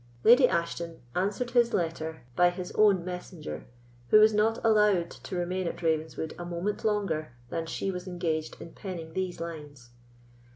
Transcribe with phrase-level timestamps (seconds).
[0.23, 3.67] Lady Ashton answered his letter by his own messenger,
[4.09, 8.59] who was not allowed to remain at Ravenswood a moment longer than she was engaged
[8.59, 9.91] in penning these lines.